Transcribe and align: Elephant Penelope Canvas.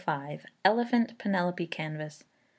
Elephant 0.65 1.15
Penelope 1.19 1.67
Canvas. 1.67 2.23